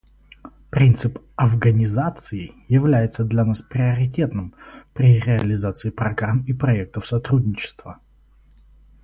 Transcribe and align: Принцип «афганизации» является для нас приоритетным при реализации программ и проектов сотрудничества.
Принцип 0.71 1.19
«афганизации» 1.35 2.55
является 2.67 3.23
для 3.23 3.45
нас 3.45 3.61
приоритетным 3.61 4.55
при 4.95 5.19
реализации 5.19 5.91
программ 5.91 6.43
и 6.47 6.53
проектов 6.53 7.05
сотрудничества. 7.05 7.99